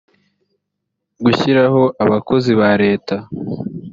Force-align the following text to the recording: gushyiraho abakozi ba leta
gushyiraho 1.23 1.81
abakozi 2.03 2.51
ba 2.59 2.71
leta 2.83 3.15